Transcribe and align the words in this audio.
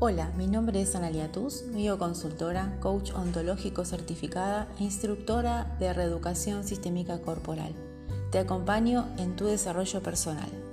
Hola, 0.00 0.30
mi 0.36 0.46
nombre 0.46 0.80
es 0.80 0.94
Analia 0.94 1.32
Tuz, 1.32 1.64
bioconsultora, 1.74 2.78
coach 2.78 3.10
ontológico 3.14 3.84
certificada 3.84 4.68
e 4.78 4.84
instructora 4.84 5.76
de 5.80 5.92
reeducación 5.92 6.62
sistémica 6.62 7.20
corporal. 7.20 7.74
Te 8.30 8.38
acompaño 8.38 9.08
en 9.18 9.34
tu 9.34 9.46
desarrollo 9.46 10.00
personal. 10.00 10.67